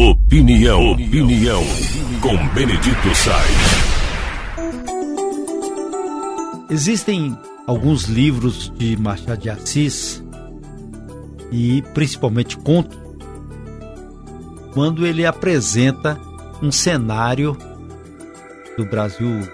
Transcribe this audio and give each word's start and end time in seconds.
Opinião, 0.00 0.92
opinião, 0.92 1.62
com 2.22 2.34
Benedito 2.54 3.14
Sainz. 3.14 3.90
Existem 6.70 7.36
alguns 7.66 8.04
livros 8.04 8.72
de 8.78 8.96
Machado 8.96 9.42
de 9.42 9.50
Assis 9.50 10.24
e 11.52 11.82
principalmente 11.92 12.56
contos, 12.56 12.98
quando 14.72 15.06
ele 15.06 15.26
apresenta 15.26 16.18
um 16.62 16.72
cenário 16.72 17.54
do 18.78 18.86
Brasil 18.86 19.46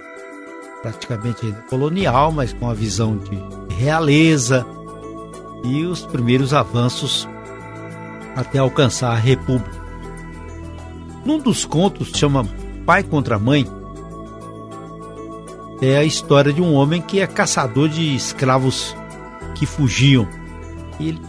praticamente 0.81 1.53
colonial, 1.69 2.31
mas 2.31 2.53
com 2.53 2.71
a 2.71 2.75
visão 2.75 3.19
de 3.19 3.37
realeza 3.75 4.65
e 5.65 5.83
os 5.85 6.07
primeiros 6.07 6.55
avanços 6.55 7.29
até 8.37 8.61
alcançar 8.61 9.11
a 9.11 9.17
República. 9.17 9.86
Num 11.27 11.41
dos 11.41 11.65
contos 11.65 12.13
chama 12.15 12.47
Pai 12.87 13.03
contra 13.03 13.37
Mãe, 13.37 13.67
é 15.83 15.97
a 15.97 16.05
história 16.05 16.53
de 16.53 16.63
um 16.63 16.73
homem 16.73 17.03
que 17.03 17.19
é 17.19 17.27
caçador 17.27 17.89
de 17.89 18.15
escravos 18.15 18.95
que 19.57 19.67
fugiam. 19.67 20.29
Ele 21.01 21.21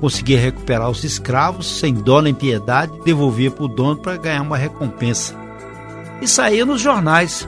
conseguia 0.00 0.40
recuperar 0.40 0.88
os 0.88 1.04
escravos 1.04 1.78
sem 1.78 1.92
dó 1.92 2.22
nem 2.22 2.32
piedade, 2.32 2.98
devolvia 3.04 3.50
para 3.50 3.64
o 3.64 3.68
dono 3.68 3.98
para 3.98 4.16
ganhar 4.16 4.40
uma 4.40 4.56
recompensa. 4.56 5.36
E 6.22 6.26
saía 6.26 6.64
nos 6.64 6.80
jornais. 6.80 7.46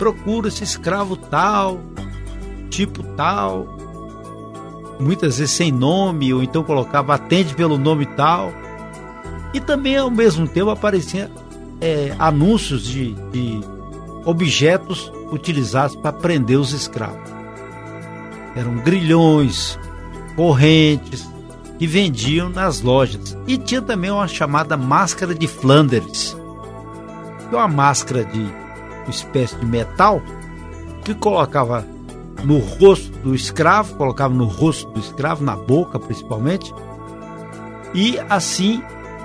Procura 0.00 0.48
esse 0.48 0.64
escravo 0.64 1.16
tal, 1.16 1.78
tipo 2.70 3.04
tal, 3.14 3.68
muitas 4.98 5.38
vezes 5.38 5.54
sem 5.54 5.70
nome, 5.70 6.34
ou 6.34 6.42
então 6.42 6.64
colocava 6.64 7.14
atende 7.14 7.54
pelo 7.54 7.78
nome 7.78 8.04
tal. 8.04 8.52
E 9.52 9.60
também 9.60 9.96
ao 9.96 10.10
mesmo 10.10 10.46
tempo 10.48 10.70
apareciam 10.70 11.28
é, 11.80 12.14
anúncios 12.18 12.84
de, 12.84 13.14
de 13.30 13.60
objetos 14.24 15.12
utilizados 15.30 15.96
para 15.96 16.12
prender 16.12 16.58
os 16.58 16.72
escravos. 16.72 17.30
Eram 18.54 18.76
grilhões, 18.76 19.78
correntes 20.36 21.28
que 21.78 21.86
vendiam 21.86 22.48
nas 22.48 22.80
lojas. 22.80 23.36
E 23.46 23.58
tinha 23.58 23.82
também 23.82 24.10
uma 24.10 24.28
chamada 24.28 24.76
máscara 24.76 25.34
de 25.34 25.46
Flanders, 25.46 26.36
que 27.48 27.54
é 27.54 27.58
uma 27.58 27.68
máscara 27.68 28.24
de 28.24 28.38
uma 28.38 29.10
espécie 29.10 29.56
de 29.56 29.66
metal 29.66 30.22
que 31.04 31.14
colocava 31.14 31.84
no 32.44 32.58
rosto 32.58 33.10
do 33.18 33.34
escravo, 33.34 33.96
colocava 33.96 34.34
no 34.34 34.44
rosto 34.44 34.90
do 34.92 35.00
escravo, 35.00 35.44
na 35.44 35.56
boca 35.56 35.98
principalmente, 35.98 36.72
e 37.94 38.18
assim 38.28 38.82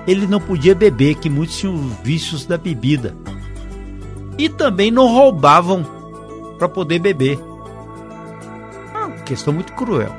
ele 0.08 0.26
não 0.26 0.40
podia 0.40 0.74
beber, 0.74 1.16
que 1.16 1.30
muitos 1.30 1.58
tinham 1.58 1.76
vícios 2.02 2.46
da 2.46 2.58
bebida. 2.58 3.14
E 4.38 4.48
também 4.48 4.90
não 4.90 5.08
roubavam 5.08 5.86
para 6.58 6.70
poder 6.70 7.00
beber. 7.00 7.38
Ah, 8.96 9.08
uma 9.08 9.18
questão 9.24 9.54
muito 9.54 9.74
cruel. 9.74 10.16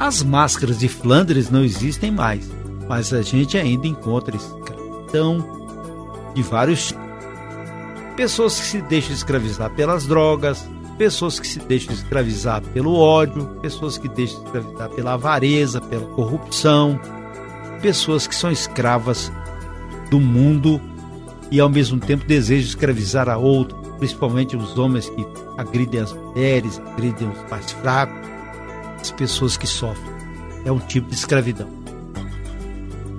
As 0.00 0.22
máscaras 0.22 0.80
de 0.80 0.88
Flandres 0.88 1.48
não 1.48 1.62
existem 1.62 2.10
mais, 2.10 2.50
mas 2.88 3.12
a 3.14 3.22
gente 3.22 3.56
ainda 3.56 3.86
encontra 3.86 4.36
escravidão 4.36 5.38
de 6.34 6.42
vários. 6.42 6.92
Pessoas 8.16 8.58
que 8.58 8.66
se 8.66 8.82
deixam 8.82 9.14
escravizar 9.14 9.70
pelas 9.70 10.06
drogas, 10.06 10.68
pessoas 10.98 11.38
que 11.38 11.46
se 11.46 11.60
deixam 11.60 11.94
escravizar 11.94 12.60
pelo 12.74 12.96
ódio, 12.96 13.46
pessoas 13.62 13.96
que 13.96 14.08
deixam 14.08 14.42
escravizar 14.44 14.90
pela 14.90 15.12
avareza, 15.12 15.80
pela 15.80 16.06
corrupção, 16.06 17.00
pessoas 17.82 18.26
que 18.26 18.34
são 18.34 18.50
escravas 18.50 19.30
do 20.08 20.20
mundo 20.20 20.80
e 21.50 21.60
ao 21.60 21.68
mesmo 21.68 21.98
tempo 21.98 22.24
desejam 22.24 22.68
escravizar 22.68 23.28
a 23.28 23.36
outro, 23.36 23.76
principalmente 23.98 24.56
os 24.56 24.78
homens 24.78 25.10
que 25.10 25.26
agridem 25.58 26.00
as 26.00 26.12
mulheres, 26.12 26.80
agridem 26.92 27.28
os 27.28 27.50
mais 27.50 27.72
fracos, 27.72 28.16
as 29.00 29.10
pessoas 29.10 29.56
que 29.56 29.66
sofrem. 29.66 30.12
É 30.64 30.70
um 30.70 30.78
tipo 30.78 31.08
de 31.08 31.16
escravidão. 31.16 31.68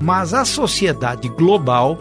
Mas 0.01 0.33
a 0.33 0.45
sociedade 0.45 1.27
global 1.29 1.99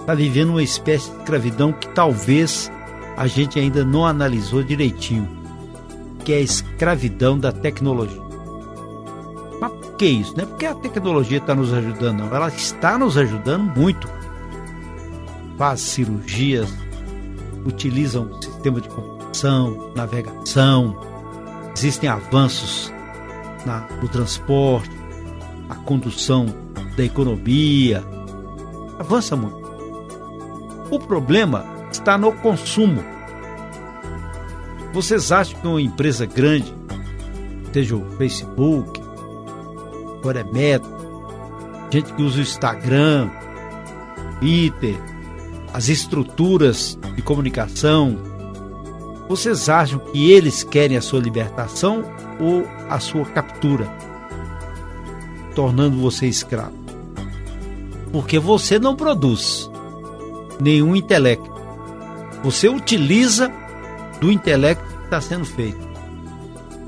está 0.00 0.14
vivendo 0.14 0.50
uma 0.50 0.62
espécie 0.62 1.10
de 1.10 1.18
escravidão 1.18 1.72
que 1.72 1.88
talvez 1.88 2.70
a 3.16 3.26
gente 3.26 3.58
ainda 3.58 3.84
não 3.84 4.04
analisou 4.04 4.62
direitinho, 4.62 5.28
que 6.24 6.32
é 6.32 6.36
a 6.36 6.40
escravidão 6.40 7.38
da 7.38 7.52
tecnologia 7.52 8.31
que 9.96 10.06
isso? 10.06 10.34
Não 10.36 10.44
é 10.44 10.46
porque 10.46 10.66
a 10.66 10.74
tecnologia 10.74 11.38
está 11.38 11.54
nos 11.54 11.72
ajudando, 11.72 12.20
não. 12.20 12.34
Ela 12.34 12.48
está 12.48 12.98
nos 12.98 13.16
ajudando 13.16 13.76
muito. 13.76 14.08
Faz 15.56 15.80
cirurgias, 15.80 16.72
utilizam 17.64 18.24
um 18.24 18.42
sistema 18.42 18.80
de 18.80 18.88
computação, 18.88 19.92
navegação, 19.94 20.96
existem 21.76 22.08
avanços 22.08 22.92
na, 23.64 23.86
no 24.00 24.08
transporte, 24.08 24.90
a 25.68 25.74
condução 25.74 26.46
da 26.96 27.04
economia. 27.04 28.04
Avança 28.98 29.36
muito. 29.36 29.62
O 30.90 30.98
problema 30.98 31.64
está 31.90 32.18
no 32.18 32.32
consumo. 32.32 33.02
Vocês 34.92 35.32
acham 35.32 35.58
que 35.58 35.66
uma 35.66 35.80
empresa 35.80 36.26
grande, 36.26 36.74
seja 37.72 37.96
o 37.96 38.04
Facebook, 38.18 39.01
agora 40.22 40.40
é 40.40 40.44
Meta, 40.44 40.88
gente 41.90 42.12
que 42.12 42.22
usa 42.22 42.38
o 42.38 42.42
Instagram, 42.42 43.28
Twitter, 44.38 44.96
as 45.74 45.88
estruturas 45.88 46.96
de 47.16 47.22
comunicação, 47.22 48.16
vocês 49.28 49.68
acham 49.68 49.98
que 49.98 50.30
eles 50.30 50.62
querem 50.62 50.96
a 50.96 51.02
sua 51.02 51.18
libertação 51.18 52.04
ou 52.38 52.64
a 52.88 53.00
sua 53.00 53.24
captura, 53.24 53.84
tornando 55.56 56.00
você 56.00 56.26
escravo? 56.26 56.76
Porque 58.12 58.38
você 58.38 58.78
não 58.78 58.94
produz 58.94 59.68
nenhum 60.60 60.94
intelecto. 60.94 61.50
Você 62.44 62.68
utiliza 62.68 63.50
do 64.20 64.30
intelecto 64.30 64.84
que 64.84 65.04
está 65.04 65.20
sendo 65.20 65.44
feito 65.44 65.91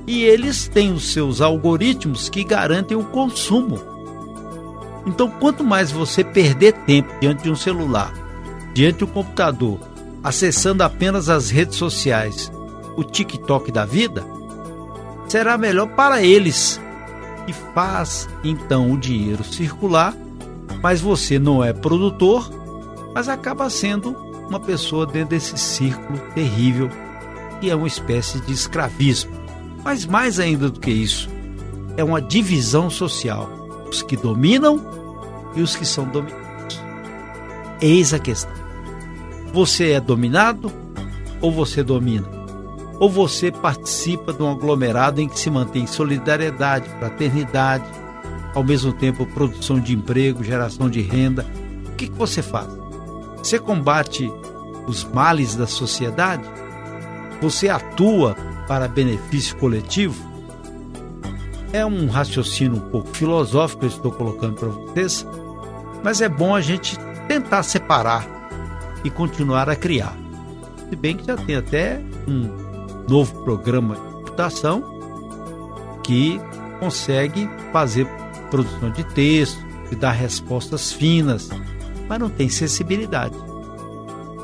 e 0.06 0.22
eles 0.22 0.68
têm 0.68 0.92
os 0.92 1.12
seus 1.12 1.40
algoritmos 1.40 2.28
que 2.28 2.44
garantem 2.44 2.96
o 2.96 3.04
consumo. 3.04 3.80
Então, 5.06 5.30
quanto 5.30 5.64
mais 5.64 5.90
você 5.90 6.22
perder 6.24 6.72
tempo 6.84 7.12
diante 7.20 7.42
de 7.42 7.50
um 7.50 7.56
celular, 7.56 8.12
diante 8.74 9.00
do 9.00 9.06
computador, 9.06 9.78
acessando 10.22 10.82
apenas 10.82 11.28
as 11.28 11.50
redes 11.50 11.76
sociais, 11.76 12.50
o 12.96 13.04
TikTok 13.04 13.70
da 13.70 13.84
vida, 13.84 14.24
será 15.28 15.58
melhor 15.58 15.88
para 15.88 16.22
eles. 16.22 16.80
E 17.46 17.52
faz 17.74 18.28
então 18.42 18.90
o 18.92 18.98
dinheiro 18.98 19.44
circular, 19.44 20.14
mas 20.82 21.00
você 21.00 21.38
não 21.38 21.62
é 21.62 21.72
produtor, 21.72 22.50
mas 23.14 23.28
acaba 23.28 23.68
sendo 23.68 24.16
uma 24.48 24.60
pessoa 24.60 25.06
dentro 25.06 25.30
desse 25.30 25.56
círculo 25.58 26.18
terrível 26.34 26.88
que 27.60 27.70
é 27.70 27.74
uma 27.74 27.86
espécie 27.86 28.40
de 28.40 28.52
escravismo. 28.52 29.43
Mas 29.84 30.06
mais 30.06 30.40
ainda 30.40 30.70
do 30.70 30.80
que 30.80 30.90
isso, 30.90 31.28
é 31.96 32.02
uma 32.02 32.22
divisão 32.22 32.88
social. 32.88 33.50
Os 33.88 34.02
que 34.02 34.16
dominam 34.16 34.80
e 35.54 35.60
os 35.60 35.76
que 35.76 35.84
são 35.84 36.04
dominados. 36.06 36.44
Eis 37.80 38.14
a 38.14 38.18
questão. 38.18 38.52
Você 39.52 39.90
é 39.90 40.00
dominado 40.00 40.72
ou 41.40 41.52
você 41.52 41.82
domina? 41.82 42.26
Ou 42.98 43.10
você 43.10 43.52
participa 43.52 44.32
de 44.32 44.42
um 44.42 44.50
aglomerado 44.50 45.20
em 45.20 45.28
que 45.28 45.38
se 45.38 45.50
mantém 45.50 45.86
solidariedade, 45.86 46.88
fraternidade, 46.98 47.84
ao 48.54 48.64
mesmo 48.64 48.92
tempo 48.92 49.26
produção 49.26 49.78
de 49.78 49.94
emprego, 49.94 50.42
geração 50.42 50.88
de 50.88 51.02
renda? 51.02 51.46
O 51.88 51.96
que, 51.96 52.08
que 52.08 52.18
você 52.18 52.42
faz? 52.42 52.68
Você 53.36 53.58
combate 53.58 54.32
os 54.86 55.04
males 55.04 55.54
da 55.54 55.66
sociedade? 55.66 56.44
Você 57.42 57.68
atua 57.68 58.36
para 58.66 58.88
benefício 58.88 59.56
coletivo? 59.56 60.32
É 61.72 61.84
um 61.84 62.08
raciocínio 62.08 62.76
um 62.76 62.90
pouco 62.90 63.08
filosófico 63.08 63.80
que 63.80 63.86
eu 63.86 63.90
estou 63.90 64.12
colocando 64.12 64.54
para 64.54 64.68
vocês, 64.68 65.26
mas 66.02 66.20
é 66.20 66.28
bom 66.28 66.54
a 66.54 66.60
gente 66.60 66.96
tentar 67.26 67.62
separar 67.62 68.26
e 69.02 69.10
continuar 69.10 69.68
a 69.68 69.76
criar. 69.76 70.16
Se 70.88 70.96
bem 70.96 71.16
que 71.16 71.26
já 71.26 71.36
tem 71.36 71.56
até 71.56 72.00
um 72.28 72.48
novo 73.08 73.42
programa 73.42 73.96
de 73.96 74.00
computação 74.00 74.82
que 76.02 76.40
consegue 76.78 77.48
fazer 77.72 78.06
produção 78.50 78.90
de 78.90 79.02
texto, 79.04 79.64
e 79.90 79.96
dar 79.96 80.12
respostas 80.12 80.92
finas, 80.92 81.48
mas 82.08 82.18
não 82.18 82.28
tem 82.28 82.48
sensibilidade. 82.48 83.34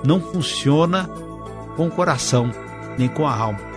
Não 0.05 0.21
funciona 0.21 1.09
com 1.77 1.89
o 1.89 1.91
coração, 1.91 2.51
nem 2.99 3.09
com 3.09 3.27
a 3.27 3.35
alma. 3.35 3.70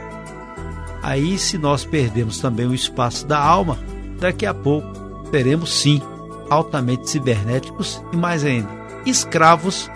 Aí, 1.03 1.37
se 1.37 1.57
nós 1.57 1.83
perdemos 1.83 2.39
também 2.39 2.65
o 2.65 2.73
espaço 2.73 3.27
da 3.27 3.37
alma, 3.37 3.77
daqui 4.19 4.45
a 4.45 4.53
pouco 4.53 4.87
teremos 5.29 5.73
sim 5.73 6.01
altamente 6.49 7.09
cibernéticos 7.09 8.01
e 8.13 8.15
mais 8.15 8.45
ainda, 8.45 8.69
escravos 9.05 9.91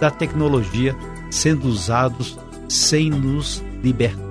da 0.00 0.10
tecnologia 0.10 0.96
sendo 1.30 1.68
usados 1.68 2.36
sem 2.68 3.08
nos 3.08 3.62
libertar. 3.82 4.28